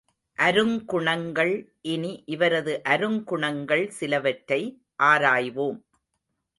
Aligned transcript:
அருங்குணங்கள் 0.37 1.53
இனி 1.81 2.23
இவரது 2.25 2.81
அருங்குணங்கள் 2.85 3.85
சிலவற்றை 3.89 4.61
ஆராய்வோம். 5.03 5.79